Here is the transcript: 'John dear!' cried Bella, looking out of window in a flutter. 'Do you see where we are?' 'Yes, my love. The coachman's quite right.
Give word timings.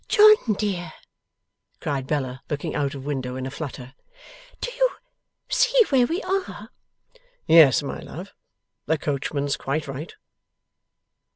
'John 0.07 0.53
dear!' 0.57 0.93
cried 1.79 2.07
Bella, 2.07 2.41
looking 2.49 2.73
out 2.73 2.95
of 2.95 3.05
window 3.05 3.35
in 3.35 3.45
a 3.45 3.51
flutter. 3.51 3.93
'Do 4.59 4.71
you 4.71 4.89
see 5.47 5.79
where 5.89 6.07
we 6.07 6.23
are?' 6.23 6.69
'Yes, 7.45 7.83
my 7.83 7.99
love. 7.99 8.33
The 8.87 8.97
coachman's 8.97 9.57
quite 9.57 9.87
right. 9.87 10.15